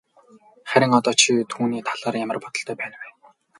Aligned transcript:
Харин 0.71 0.91
одоо 0.99 1.13
чи 1.23 1.31
түүний 1.55 1.85
талаар 1.89 2.15
ямар 2.25 2.37
бодолтой 2.47 2.75
байна 2.83 2.95
вэ? 3.01 3.07